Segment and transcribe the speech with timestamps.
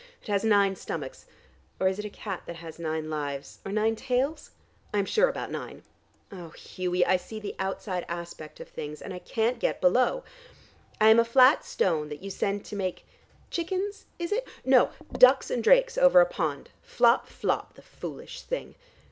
[0.23, 1.27] It has nine stomachs,
[1.79, 4.49] or is it a cat that has nine lives, or nine tails?
[4.91, 5.83] I am sure about nine.
[6.31, 10.23] Oh, Hughie, I see the outside aspect of things, and I can't get below.
[10.99, 13.05] I am a flat stone that you send to make
[13.51, 14.47] chickens is it?
[14.65, 18.73] no, ducks and drakes over a pond: flop, flop, the foolish thing.